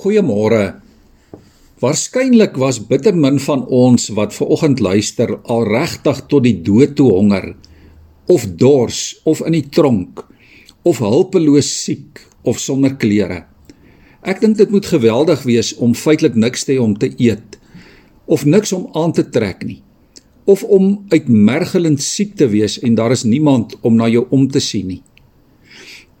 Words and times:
Goeiemôre. 0.00 0.80
Waarskynlik 1.82 2.56
was 2.56 2.78
bitter 2.88 3.12
min 3.12 3.36
van 3.44 3.66
ons 3.68 4.08
wat 4.16 4.32
ver 4.32 4.48
oggend 4.54 4.80
luister 4.80 5.34
al 5.44 5.66
regtig 5.68 6.22
tot 6.32 6.46
die 6.46 6.56
dood 6.64 6.94
toe 6.96 7.10
honger 7.12 7.52
of 8.32 8.46
dors 8.56 9.20
of 9.28 9.42
in 9.44 9.52
die 9.58 9.66
tronk 9.68 10.24
of 10.88 11.02
hulpeloos 11.04 11.68
siek 11.84 12.22
of 12.48 12.58
sonder 12.62 12.96
klere. 12.96 13.42
Ek 14.24 14.40
dink 14.40 14.56
dit 14.56 14.72
moet 14.72 14.88
geweldig 14.88 15.44
wees 15.44 15.74
om 15.76 15.92
feitelik 15.98 16.40
niks 16.40 16.64
te 16.64 16.76
hê 16.76 16.80
om 16.80 16.96
te 16.96 17.12
eet 17.18 17.58
of 18.24 18.46
niks 18.48 18.72
om 18.72 18.88
aan 18.96 19.12
te 19.12 19.26
trek 19.28 19.66
nie 19.66 19.82
of 20.48 20.64
om 20.64 21.04
uitmergelend 21.12 22.00
siek 22.02 22.32
te 22.40 22.48
wees 22.50 22.80
en 22.80 22.96
daar 22.96 23.12
is 23.12 23.28
niemand 23.28 23.76
om 23.82 24.00
na 24.00 24.08
jou 24.08 24.24
om 24.30 24.48
te 24.48 24.58
sien 24.58 24.88
nie. 24.88 25.02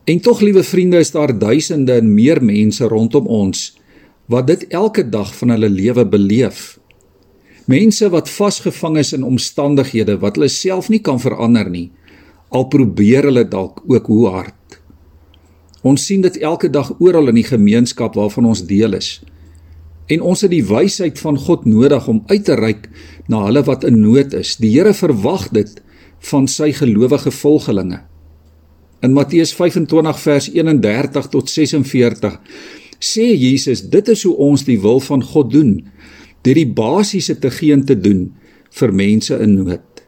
En 0.04 0.20
tog 0.20 0.40
liewe 0.40 0.62
vriende, 0.62 0.98
is 0.98 1.10
daar 1.10 1.38
duisende 1.38 1.92
en 1.92 2.14
meer 2.14 2.44
mense 2.44 2.84
rondom 2.84 3.26
ons 3.26 3.70
wat 4.26 4.46
dit 4.46 4.66
elke 4.66 5.04
dag 5.08 5.30
van 5.36 5.52
hulle 5.54 5.68
lewe 5.68 6.06
beleef. 6.08 6.78
Mense 7.70 8.08
wat 8.10 8.30
vasgevang 8.30 8.96
is 8.98 9.12
in 9.12 9.22
omstandighede 9.22 10.16
wat 10.22 10.38
hulle 10.38 10.48
self 10.50 10.88
nie 10.88 11.02
kan 11.04 11.20
verander 11.20 11.70
nie, 11.70 11.90
al 12.48 12.66
probeer 12.72 13.28
hulle 13.28 13.44
dalk 13.48 13.82
ook 13.86 14.06
hoe 14.10 14.28
hard. 14.34 14.78
Ons 15.82 16.06
sien 16.06 16.22
dit 16.22 16.38
elke 16.42 16.70
dag 16.70 16.90
oral 16.98 17.30
in 17.30 17.38
die 17.38 17.46
gemeenskap 17.46 18.18
waarvan 18.18 18.50
ons 18.50 18.64
deel 18.66 18.98
is. 18.98 19.20
En 20.10 20.22
ons 20.22 20.42
het 20.42 20.50
die 20.50 20.64
wysheid 20.66 21.18
van 21.22 21.38
God 21.38 21.66
nodig 21.66 22.08
om 22.10 22.22
uit 22.26 22.44
te 22.44 22.58
reik 22.58 22.88
na 23.30 23.44
hulle 23.46 23.62
wat 23.66 23.86
in 23.86 24.00
nood 24.02 24.34
is. 24.34 24.56
Die 24.58 24.70
Here 24.74 24.94
verwag 24.94 25.50
dit 25.54 25.78
van 26.30 26.48
sy 26.50 26.72
gelowige 26.74 27.30
volgelinge. 27.30 28.02
In 29.02 29.12
Matteus 29.12 29.50
25 29.54 30.20
vers 30.22 30.46
31 30.52 31.26
tot 31.26 31.50
46 31.50 32.36
sê 33.02 33.24
Jesus 33.34 33.82
dit 33.90 34.08
is 34.12 34.22
hoe 34.22 34.36
ons 34.38 34.62
die 34.62 34.78
wil 34.78 35.02
van 35.02 35.24
God 35.26 35.50
doen 35.50 35.72
deur 36.46 36.58
die 36.58 36.70
basiese 36.70 37.34
te 37.42 37.50
gee 37.50 37.74
en 37.74 37.82
te 37.86 37.96
doen 37.98 38.28
vir 38.78 38.94
mense 38.94 39.34
in 39.42 39.56
nood. 39.58 40.02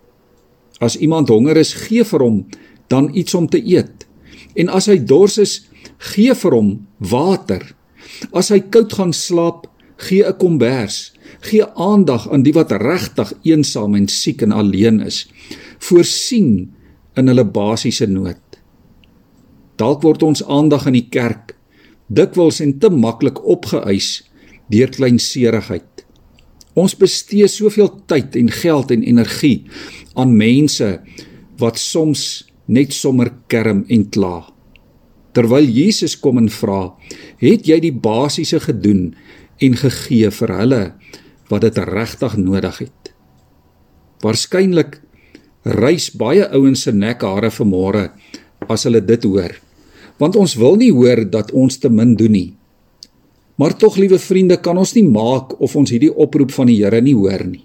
As 0.78 0.96
iemand 0.96 1.30
honger 1.30 1.58
is, 1.58 1.74
gee 1.86 2.06
vir 2.06 2.22
hom 2.22 2.38
dan 2.90 3.10
iets 3.14 3.34
om 3.34 3.48
te 3.50 3.58
eet. 3.58 4.06
En 4.54 4.70
as 4.70 4.86
hy 4.90 5.00
dors 5.02 5.40
is, 5.42 5.56
gee 6.14 6.34
vir 6.34 6.54
hom 6.54 6.70
water. 6.98 7.62
As 8.30 8.52
hy 8.54 8.60
koud 8.62 8.94
gaan 8.94 9.14
slaap, 9.14 9.66
gee 10.06 10.22
'n 10.22 10.38
kombers. 10.38 11.14
Gee 11.40 11.66
aandag 11.74 12.30
aan 12.30 12.42
die 12.42 12.54
wat 12.54 12.70
regtig 12.70 13.32
eensaam 13.42 13.94
en 13.94 14.08
siek 14.08 14.42
en 14.42 14.52
alleen 14.52 15.00
is. 15.00 15.26
Voorsien 15.78 16.70
in 17.16 17.26
hulle 17.26 17.44
basiese 17.44 18.06
nood. 18.06 18.43
Dalk 19.80 20.04
word 20.06 20.22
ons 20.22 20.44
aandag 20.46 20.86
in 20.90 20.98
die 20.98 21.08
kerk 21.10 21.56
dikwels 22.14 22.60
en 22.62 22.76
te 22.78 22.90
maklik 22.92 23.40
opgeëis 23.42 24.22
deur 24.70 24.90
kleinserigheid. 24.92 26.04
Ons 26.78 26.94
bestee 26.98 27.46
soveel 27.50 27.90
tyd 28.10 28.36
en 28.38 28.50
geld 28.52 28.92
en 28.94 29.04
energie 29.06 29.64
aan 30.18 30.34
mense 30.36 30.88
wat 31.58 31.78
soms 31.80 32.44
net 32.66 32.94
sommer 32.94 33.32
kerm 33.50 33.84
en 33.92 34.06
kla. 34.10 34.44
Terwyl 35.34 35.66
Jesus 35.66 36.14
kom 36.18 36.38
en 36.38 36.48
vra, 36.48 36.94
"Het 37.38 37.66
jy 37.66 37.80
die 37.80 37.92
basiese 37.92 38.60
gedoen 38.60 39.14
en 39.60 39.76
gegee 39.76 40.30
vir 40.30 40.48
hulle 40.48 40.94
wat 41.50 41.60
dit 41.60 41.78
regtig 41.78 42.36
nodig 42.36 42.78
het?" 42.78 43.14
Waarskynlik 44.22 45.00
rys 45.64 46.10
baie 46.10 46.48
ouens 46.52 46.82
se 46.82 46.92
nekhare 46.92 47.50
vanmôre 47.50 48.10
as 48.68 48.84
hulle 48.84 49.00
dit 49.00 49.24
hoor 49.24 49.63
want 50.18 50.36
ons 50.36 50.54
wil 50.54 50.76
nie 50.76 50.92
hoor 50.92 51.24
dat 51.30 51.52
ons 51.52 51.78
te 51.78 51.90
min 51.90 52.14
doen 52.16 52.32
nie. 52.32 52.50
Maar 53.56 53.76
tog 53.78 53.96
liewe 53.96 54.18
vriende, 54.18 54.56
kan 54.56 54.78
ons 54.78 54.94
nie 54.96 55.06
maak 55.06 55.54
of 55.62 55.76
ons 55.78 55.90
hierdie 55.90 56.10
oproep 56.10 56.52
van 56.54 56.66
die 56.66 56.80
Here 56.82 57.00
nie 57.00 57.14
hoor 57.14 57.44
nie. 57.46 57.62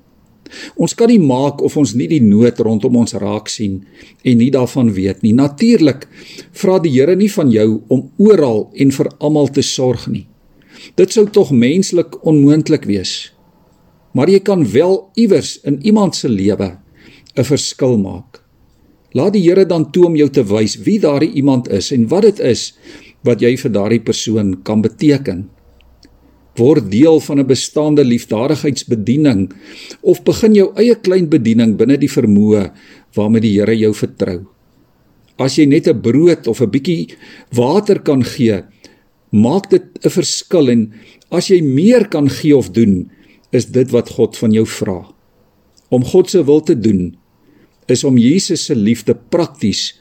Ons 0.82 0.96
kan 0.98 1.10
nie 1.10 1.22
maak 1.22 1.62
of 1.66 1.76
ons 1.78 1.94
nie 1.98 2.08
die 2.10 2.22
nood 2.24 2.60
rondom 2.66 2.96
ons 3.04 3.14
raak 3.22 3.50
sien 3.50 3.84
en 4.26 4.40
nie 4.42 4.50
daarvan 4.54 4.90
weet 4.94 5.22
nie. 5.26 5.34
Natuurlik 5.38 6.08
vra 6.58 6.80
die 6.82 6.94
Here 6.96 7.16
nie 7.18 7.30
van 7.34 7.52
jou 7.54 7.82
om 7.90 8.08
oral 8.18 8.68
en 8.76 8.94
vir 8.94 9.12
almal 9.20 9.50
te 9.54 9.66
sorg 9.66 10.08
nie. 10.10 10.26
Dit 10.98 11.14
sou 11.14 11.26
tog 11.28 11.52
menslik 11.52 12.18
onmoontlik 12.26 12.88
wees. 12.90 13.32
Maar 14.14 14.30
jy 14.30 14.40
kan 14.42 14.66
wel 14.66 15.04
iewers 15.16 15.60
in 15.70 15.82
iemand 15.86 16.16
se 16.16 16.30
lewe 16.30 16.78
'n 17.36 17.44
verskil 17.44 17.98
maak. 17.98 18.39
Laat 19.18 19.34
die 19.34 19.42
Here 19.42 19.66
dan 19.66 19.88
toe 19.90 20.06
om 20.06 20.18
jou 20.18 20.30
te 20.30 20.44
wys 20.46 20.76
wie 20.86 21.00
daardie 21.02 21.32
iemand 21.42 21.70
is 21.74 21.90
en 21.96 22.06
wat 22.12 22.28
dit 22.28 22.42
is 22.46 22.74
wat 23.26 23.42
jy 23.42 23.56
vir 23.58 23.72
daardie 23.74 24.04
persoon 24.06 24.54
kan 24.64 24.84
beteken. 24.86 25.48
Word 26.60 26.92
deel 26.92 27.20
van 27.20 27.40
'n 27.40 27.48
bestaande 27.48 28.04
liefdadigheidsbediening 28.04 29.50
of 30.02 30.24
begin 30.24 30.54
jou 30.56 30.72
eie 30.76 30.96
klein 30.96 31.30
bediening 31.30 31.78
binne 31.78 31.98
die 31.98 32.12
vermoë 32.12 32.72
waarmee 33.16 33.42
die 33.42 33.58
Here 33.60 33.76
jou 33.76 33.94
vertrou. 33.94 34.46
As 35.40 35.58
jy 35.58 35.66
net 35.66 35.88
'n 35.88 36.02
brood 36.02 36.48
of 36.48 36.62
'n 36.62 36.70
bietjie 36.70 37.16
water 37.52 38.00
kan 38.00 38.24
gee, 38.24 38.64
maak 39.32 39.70
dit 39.70 39.84
'n 40.06 40.10
verskil 40.10 40.70
en 40.70 40.94
as 41.32 41.48
jy 41.50 41.62
meer 41.62 42.08
kan 42.08 42.30
gee 42.30 42.56
of 42.56 42.70
doen, 42.70 43.10
is 43.52 43.66
dit 43.66 43.90
wat 43.92 44.10
God 44.10 44.38
van 44.38 44.52
jou 44.52 44.66
vra. 44.66 45.08
Om 45.90 46.04
God 46.04 46.30
se 46.30 46.44
wil 46.44 46.62
te 46.62 46.80
doen 46.80 47.18
is 47.90 48.04
om 48.04 48.18
Jesus 48.18 48.66
se 48.70 48.76
liefde 48.76 49.16
prakties 49.30 50.00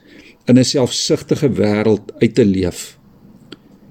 in 0.49 0.59
'n 0.59 0.65
selfsugtige 0.65 1.49
wêreld 1.49 2.13
uit 2.21 2.35
te 2.35 2.45
leef. 2.45 2.99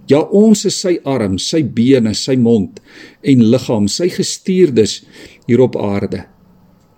Ja, 0.07 0.21
ons 0.21 0.65
is 0.65 0.79
sy 0.79 0.99
arms, 1.03 1.49
sy 1.49 1.63
bene, 1.63 2.13
sy 2.13 2.35
mond 2.35 2.79
en 3.21 3.43
liggaam, 3.51 3.87
sy 3.87 4.07
gestuurdes 4.09 5.01
hier 5.47 5.59
op 5.61 5.75
aarde. 5.75 6.25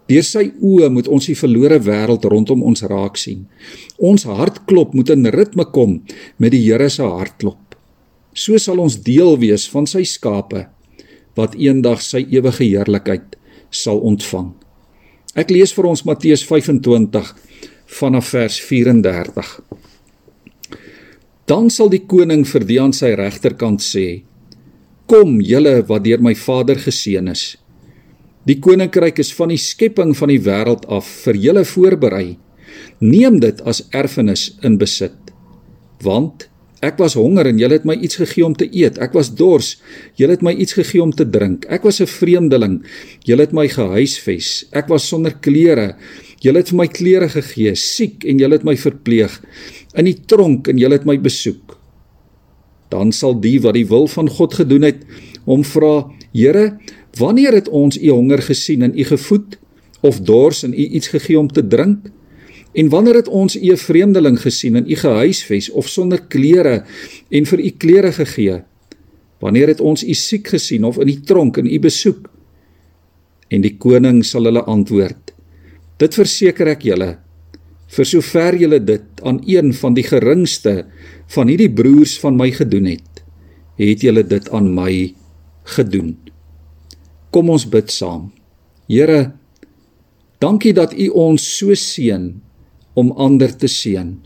Deur 0.10 0.26
sy 0.26 0.52
oë 0.62 0.90
moet 0.90 1.08
ons 1.08 1.26
die 1.26 1.38
verlore 1.38 1.80
wêreld 1.86 2.26
rondom 2.26 2.64
ons 2.66 2.82
raak 2.90 3.18
sien. 3.18 3.48
Ons 3.98 4.24
hartklop 4.24 4.94
moet 4.94 5.10
in 5.10 5.26
ritme 5.26 5.66
kom 5.66 6.00
met 6.38 6.52
die 6.52 6.64
Here 6.66 6.90
se 6.90 7.04
hartklop. 7.04 7.76
So 8.34 8.58
sal 8.58 8.80
ons 8.80 8.98
deel 9.06 9.38
wees 9.38 9.68
van 9.70 9.86
sy 9.90 10.04
skape 10.04 10.68
wat 11.38 11.56
eendag 11.56 12.02
sy 12.02 12.26
ewige 12.30 12.66
heerlikheid 12.66 13.38
sal 13.70 14.02
ontvang. 14.02 14.59
Ek 15.38 15.52
lees 15.54 15.70
vir 15.78 15.86
ons 15.86 16.02
Matteus 16.10 16.42
25 16.42 17.28
vanaf 18.00 18.32
vers 18.34 18.56
34. 18.66 19.52
Dan 21.46 21.70
sal 21.70 21.92
die 21.94 22.02
koning 22.10 22.48
vir 22.50 22.66
die 22.66 22.80
aan 22.82 22.94
sy 22.98 23.12
regterkant 23.18 23.84
sê: 23.86 24.24
Kom 25.10 25.38
julle 25.42 25.84
wat 25.86 26.06
deur 26.08 26.22
my 26.26 26.34
Vader 26.34 26.82
geseën 26.82 27.30
is. 27.30 27.58
Die 28.50 28.58
koninkryk 28.58 29.22
is 29.22 29.30
van 29.38 29.54
die 29.54 29.62
skepping 29.62 30.16
van 30.18 30.34
die 30.34 30.42
wêreld 30.42 30.88
af 30.90 31.06
vir 31.26 31.38
julle 31.38 31.66
voorberei. 31.66 32.38
Neem 33.02 33.38
dit 33.40 33.62
as 33.70 33.84
erfenis 33.94 34.56
in 34.66 34.80
besit. 34.82 35.34
Want 36.02 36.49
Ek 36.80 36.96
was 36.96 37.18
honger 37.20 37.50
en 37.50 37.58
julle 37.60 37.76
het 37.76 37.86
my 37.88 37.98
iets 38.00 38.22
gegee 38.22 38.46
om 38.46 38.54
te 38.56 38.68
eet. 38.72 38.98
Ek 39.04 39.12
was 39.16 39.34
dors. 39.36 39.74
Julle 40.16 40.38
het 40.38 40.44
my 40.46 40.54
iets 40.56 40.78
gegee 40.78 41.02
om 41.04 41.12
te 41.12 41.26
drink. 41.28 41.66
Ek 41.68 41.84
was 41.84 42.00
'n 42.00 42.08
vreemdeling. 42.08 42.84
Julle 43.28 43.42
het 43.42 43.54
my 43.54 43.68
gehuisves. 43.68 44.66
Ek 44.72 44.88
was 44.88 45.08
sonder 45.08 45.36
klere. 45.42 45.96
Julle 46.40 46.60
het 46.60 46.70
vir 46.70 46.78
my 46.78 46.88
klere 46.88 47.30
gegee. 47.30 47.76
Siek 47.76 48.24
en 48.24 48.40
julle 48.40 48.56
het 48.56 48.64
my 48.64 48.78
verpleeg. 48.78 49.42
In 49.96 50.06
die 50.06 50.18
tronk 50.26 50.68
en 50.68 50.78
julle 50.78 50.94
het 50.94 51.06
my 51.06 51.18
besoek. 51.18 51.78
Dan 52.90 53.12
sal 53.12 53.40
die 53.40 53.60
wat 53.60 53.74
die 53.74 53.88
wil 53.88 54.08
van 54.08 54.30
God 54.30 54.54
gedoen 54.54 54.82
het, 54.82 55.04
hom 55.46 55.64
vra: 55.64 56.10
Here, 56.34 56.80
wanneer 57.18 57.54
het 57.54 57.70
ons 57.70 57.98
u 57.98 58.10
honger 58.10 58.42
gesien 58.42 58.82
en 58.82 58.98
u 58.98 59.04
gevoed 59.04 59.60
of 60.02 60.22
dors 60.22 60.64
en 60.64 60.74
u 60.74 60.86
iets 60.86 61.08
gegee 61.08 61.40
om 61.40 61.48
te 61.48 61.68
drink? 61.68 62.10
En 62.72 62.90
wanneer 62.90 63.16
het 63.24 63.28
ons 63.28 63.56
u 63.56 63.72
'n 63.72 63.78
vreemdeling 63.78 64.42
gesien 64.42 64.76
in 64.76 64.90
u 64.90 64.96
gehuisves 64.96 65.70
of 65.70 65.88
sonder 65.88 66.22
klere 66.22 66.86
en 67.30 67.46
vir 67.46 67.60
u 67.60 67.70
klere 67.70 68.12
gegee? 68.12 68.62
Wanneer 69.40 69.68
het 69.68 69.80
ons 69.80 70.04
u 70.04 70.14
siek 70.14 70.48
gesien 70.48 70.84
of 70.84 70.98
in 70.98 71.08
die 71.08 71.22
tronk 71.22 71.58
en 71.58 71.66
u 71.66 71.80
besoek? 71.80 72.30
En 73.48 73.62
die 73.62 73.78
koning 73.78 74.26
sal 74.26 74.44
hulle 74.44 74.64
antwoord: 74.64 75.34
Dit 75.98 76.14
verseker 76.14 76.68
ek 76.68 76.82
julle, 76.82 77.18
vir 77.88 78.06
sover 78.06 78.56
julle 78.56 78.80
dit 78.84 79.04
aan 79.24 79.42
een 79.46 79.74
van 79.74 79.94
die 79.94 80.04
geringste 80.04 80.86
van 81.28 81.48
hierdie 81.48 81.72
broers 81.72 82.20
van 82.20 82.38
my 82.38 82.52
gedoen 82.52 82.86
het, 82.86 83.24
het 83.76 84.02
julle 84.02 84.24
dit 84.24 84.50
aan 84.50 84.70
my 84.76 85.16
gedoen. 85.64 86.18
Kom 87.32 87.50
ons 87.50 87.66
bid 87.70 87.92
saam. 87.92 88.32
Here, 88.88 89.32
dankie 90.40 90.74
dat 90.74 90.94
U 90.94 91.10
ons 91.10 91.58
so 91.58 91.74
seën 91.74 92.42
om 92.94 93.12
ander 93.12 93.52
te 93.58 93.68
seën. 93.68 94.18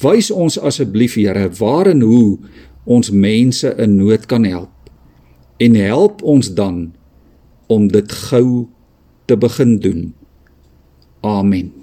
Wys 0.00 0.30
ons 0.30 0.58
asseblief 0.58 1.14
Here 1.14 1.50
waar 1.60 1.90
en 1.90 2.00
hoe 2.00 2.38
ons 2.84 3.10
mense 3.10 3.74
in 3.76 3.96
nood 4.00 4.26
kan 4.26 4.44
help 4.48 4.72
en 5.60 5.76
help 5.76 6.22
ons 6.22 6.54
dan 6.56 6.92
om 7.68 7.88
dit 7.92 8.12
gou 8.30 8.66
te 9.28 9.36
begin 9.36 9.76
doen. 9.78 10.14
Amen. 11.20 11.79